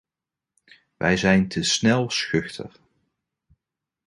[0.97, 2.71] We zijn te snel schuchter.